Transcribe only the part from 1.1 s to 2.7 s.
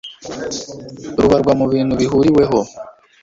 rubarwa mu bintu bihuriweho